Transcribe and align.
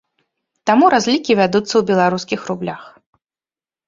Таму 0.69 0.85
разлікі 0.93 1.35
вядуцца 1.39 1.71
ў 1.77 1.83
беларускіх 1.89 2.39
рублях. 2.53 2.81